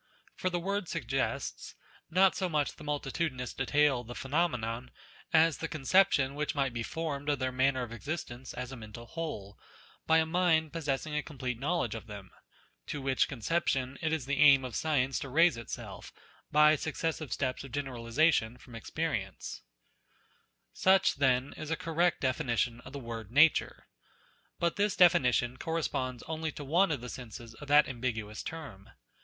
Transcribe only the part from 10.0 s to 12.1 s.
by a mind possessing a complete knowledge of